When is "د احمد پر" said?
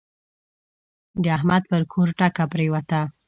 1.23-1.83